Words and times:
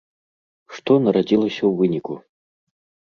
Што 0.77 0.91
нарадзілася 1.07 1.61
ў 1.61 1.71
выніку? 1.83 2.13